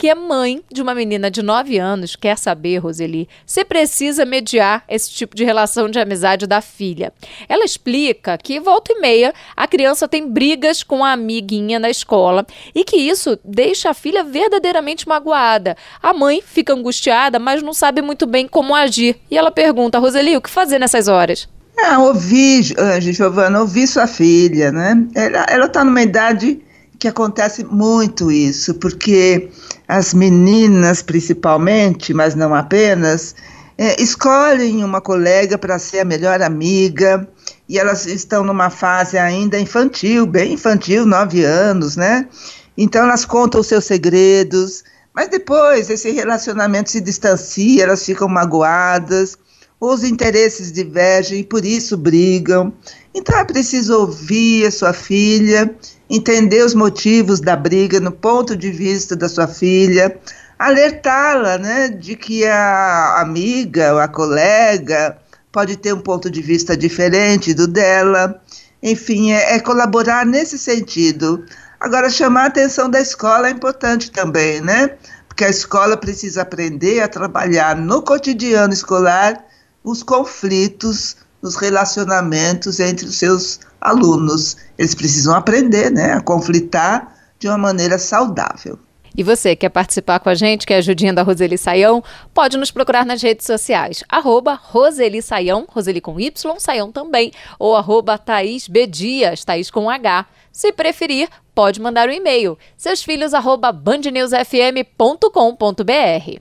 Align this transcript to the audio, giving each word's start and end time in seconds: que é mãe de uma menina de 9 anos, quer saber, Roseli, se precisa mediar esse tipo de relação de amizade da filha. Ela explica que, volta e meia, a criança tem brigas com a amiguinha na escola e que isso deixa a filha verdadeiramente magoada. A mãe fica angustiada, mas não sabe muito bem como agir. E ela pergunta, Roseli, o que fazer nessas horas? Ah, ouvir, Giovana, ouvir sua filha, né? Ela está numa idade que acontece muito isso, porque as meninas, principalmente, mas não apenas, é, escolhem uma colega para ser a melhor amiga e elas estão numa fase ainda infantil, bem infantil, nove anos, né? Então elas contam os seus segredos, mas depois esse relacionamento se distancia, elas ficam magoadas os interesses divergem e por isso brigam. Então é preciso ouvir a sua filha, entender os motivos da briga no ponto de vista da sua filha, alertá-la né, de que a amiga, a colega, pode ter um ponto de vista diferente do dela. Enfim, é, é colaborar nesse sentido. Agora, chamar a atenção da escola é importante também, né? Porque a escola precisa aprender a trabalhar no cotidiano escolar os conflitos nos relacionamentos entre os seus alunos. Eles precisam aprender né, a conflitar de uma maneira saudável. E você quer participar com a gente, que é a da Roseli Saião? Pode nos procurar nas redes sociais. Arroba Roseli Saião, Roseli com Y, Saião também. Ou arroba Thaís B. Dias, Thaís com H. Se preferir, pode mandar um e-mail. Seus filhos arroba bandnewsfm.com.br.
que 0.00 0.08
é 0.08 0.14
mãe 0.14 0.62
de 0.72 0.80
uma 0.80 0.94
menina 0.94 1.30
de 1.30 1.42
9 1.42 1.76
anos, 1.78 2.16
quer 2.16 2.38
saber, 2.38 2.78
Roseli, 2.78 3.28
se 3.44 3.62
precisa 3.66 4.24
mediar 4.24 4.82
esse 4.88 5.10
tipo 5.10 5.36
de 5.36 5.44
relação 5.44 5.90
de 5.90 5.98
amizade 5.98 6.46
da 6.46 6.62
filha. 6.62 7.12
Ela 7.46 7.66
explica 7.66 8.38
que, 8.38 8.58
volta 8.58 8.94
e 8.94 8.98
meia, 8.98 9.34
a 9.54 9.66
criança 9.68 10.08
tem 10.08 10.26
brigas 10.26 10.82
com 10.82 11.04
a 11.04 11.12
amiguinha 11.12 11.78
na 11.78 11.90
escola 11.90 12.46
e 12.74 12.82
que 12.82 12.96
isso 12.96 13.38
deixa 13.44 13.90
a 13.90 13.94
filha 13.94 14.24
verdadeiramente 14.24 15.06
magoada. 15.06 15.76
A 16.02 16.14
mãe 16.14 16.42
fica 16.42 16.72
angustiada, 16.72 17.38
mas 17.38 17.62
não 17.62 17.74
sabe 17.74 18.00
muito 18.00 18.26
bem 18.26 18.48
como 18.48 18.74
agir. 18.74 19.18
E 19.30 19.36
ela 19.36 19.50
pergunta, 19.50 19.98
Roseli, 19.98 20.34
o 20.34 20.40
que 20.40 20.48
fazer 20.48 20.78
nessas 20.78 21.08
horas? 21.08 21.46
Ah, 21.78 21.98
ouvir, 21.98 22.74
Giovana, 23.00 23.60
ouvir 23.60 23.86
sua 23.86 24.06
filha, 24.06 24.72
né? 24.72 25.06
Ela 25.14 25.66
está 25.66 25.84
numa 25.84 26.00
idade 26.00 26.58
que 27.00 27.08
acontece 27.08 27.64
muito 27.64 28.30
isso, 28.30 28.74
porque 28.74 29.48
as 29.88 30.12
meninas, 30.12 31.00
principalmente, 31.00 32.12
mas 32.12 32.34
não 32.34 32.54
apenas, 32.54 33.34
é, 33.78 34.00
escolhem 34.00 34.84
uma 34.84 35.00
colega 35.00 35.56
para 35.56 35.78
ser 35.78 36.00
a 36.00 36.04
melhor 36.04 36.42
amiga 36.42 37.26
e 37.66 37.78
elas 37.78 38.04
estão 38.04 38.44
numa 38.44 38.68
fase 38.68 39.16
ainda 39.16 39.58
infantil, 39.58 40.26
bem 40.26 40.52
infantil, 40.52 41.06
nove 41.06 41.42
anos, 41.42 41.96
né? 41.96 42.28
Então 42.76 43.02
elas 43.02 43.24
contam 43.24 43.62
os 43.62 43.66
seus 43.66 43.86
segredos, 43.86 44.84
mas 45.14 45.28
depois 45.28 45.88
esse 45.88 46.10
relacionamento 46.10 46.90
se 46.90 47.00
distancia, 47.00 47.82
elas 47.82 48.04
ficam 48.04 48.28
magoadas 48.28 49.38
os 49.80 50.04
interesses 50.04 50.70
divergem 50.70 51.40
e 51.40 51.44
por 51.44 51.64
isso 51.64 51.96
brigam. 51.96 52.72
Então 53.14 53.38
é 53.38 53.44
preciso 53.44 53.98
ouvir 53.98 54.66
a 54.66 54.70
sua 54.70 54.92
filha, 54.92 55.74
entender 56.08 56.62
os 56.62 56.74
motivos 56.74 57.40
da 57.40 57.56
briga 57.56 57.98
no 57.98 58.12
ponto 58.12 58.54
de 58.54 58.70
vista 58.70 59.16
da 59.16 59.28
sua 59.28 59.48
filha, 59.48 60.18
alertá-la 60.58 61.56
né, 61.56 61.88
de 61.88 62.14
que 62.14 62.44
a 62.44 63.20
amiga, 63.22 64.04
a 64.04 64.06
colega, 64.06 65.16
pode 65.50 65.76
ter 65.78 65.94
um 65.94 66.00
ponto 66.00 66.30
de 66.30 66.42
vista 66.42 66.76
diferente 66.76 67.54
do 67.54 67.66
dela. 67.66 68.40
Enfim, 68.82 69.32
é, 69.32 69.54
é 69.54 69.60
colaborar 69.60 70.26
nesse 70.26 70.58
sentido. 70.58 71.44
Agora, 71.80 72.10
chamar 72.10 72.44
a 72.44 72.46
atenção 72.46 72.90
da 72.90 73.00
escola 73.00 73.48
é 73.48 73.50
importante 73.50 74.10
também, 74.10 74.60
né? 74.60 74.90
Porque 75.26 75.44
a 75.44 75.48
escola 75.48 75.96
precisa 75.96 76.42
aprender 76.42 77.00
a 77.00 77.08
trabalhar 77.08 77.74
no 77.74 78.02
cotidiano 78.02 78.74
escolar 78.74 79.49
os 79.82 80.02
conflitos 80.02 81.16
nos 81.42 81.56
relacionamentos 81.56 82.80
entre 82.80 83.06
os 83.06 83.16
seus 83.16 83.60
alunos. 83.80 84.56
Eles 84.78 84.94
precisam 84.94 85.34
aprender 85.34 85.90
né, 85.90 86.12
a 86.12 86.20
conflitar 86.20 87.14
de 87.38 87.48
uma 87.48 87.58
maneira 87.58 87.98
saudável. 87.98 88.78
E 89.16 89.24
você 89.24 89.56
quer 89.56 89.70
participar 89.70 90.20
com 90.20 90.28
a 90.28 90.34
gente, 90.34 90.66
que 90.66 90.72
é 90.72 90.78
a 90.78 91.12
da 91.12 91.22
Roseli 91.22 91.58
Saião? 91.58 92.02
Pode 92.32 92.56
nos 92.56 92.70
procurar 92.70 93.04
nas 93.04 93.20
redes 93.20 93.44
sociais. 93.44 94.04
Arroba 94.08 94.54
Roseli 94.54 95.20
Saião, 95.20 95.66
Roseli 95.68 96.00
com 96.00 96.20
Y, 96.20 96.54
Saião 96.58 96.92
também. 96.92 97.32
Ou 97.58 97.74
arroba 97.74 98.16
Thaís 98.16 98.68
B. 98.68 98.86
Dias, 98.86 99.44
Thaís 99.44 99.68
com 99.70 99.90
H. 99.90 100.26
Se 100.52 100.72
preferir, 100.72 101.28
pode 101.54 101.80
mandar 101.80 102.08
um 102.08 102.12
e-mail. 102.12 102.56
Seus 102.76 103.02
filhos 103.02 103.34
arroba 103.34 103.72
bandnewsfm.com.br. 103.72 106.40